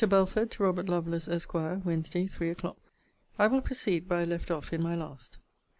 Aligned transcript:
BELFORD, 0.09 0.49
TO 0.49 0.63
ROBERT 0.63 0.89
LOVELACE, 0.89 1.27
ESQ. 1.27 1.53
WEDNESDAY, 1.85 2.25
THREE 2.25 2.49
O'CLOCK. 2.49 2.77
I 3.37 3.45
will 3.45 3.61
proceed 3.61 4.09
where 4.09 4.17
I 4.17 4.23
left 4.25 4.49
off 4.49 4.73
in 4.73 4.81
my 4.81 4.95
last. 4.95 5.37